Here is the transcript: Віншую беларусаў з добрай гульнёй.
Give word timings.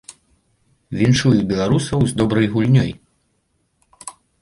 Віншую 1.01 1.35
беларусаў 1.53 1.99
з 2.09 2.19
добрай 2.25 2.51
гульнёй. 2.57 2.91